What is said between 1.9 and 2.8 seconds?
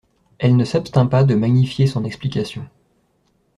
explication.